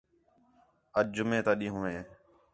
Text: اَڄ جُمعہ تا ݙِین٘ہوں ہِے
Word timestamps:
اَڄ 0.97 1.05
جُمعہ 1.15 1.41
تا 1.45 1.53
ݙِین٘ہوں 1.59 1.83
ہِے 1.91 1.99